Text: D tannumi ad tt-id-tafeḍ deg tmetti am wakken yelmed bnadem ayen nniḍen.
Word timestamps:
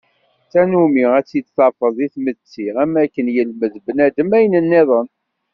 D 0.45 0.47
tannumi 0.51 1.05
ad 1.17 1.23
tt-id-tafeḍ 1.25 1.91
deg 1.97 2.11
tmetti 2.13 2.67
am 2.81 2.93
wakken 2.99 3.27
yelmed 3.35 3.73
bnadem 3.85 4.29
ayen 4.37 4.55
nniḍen. 4.63 5.07